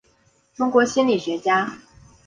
[0.55, 1.77] 中国心理学家。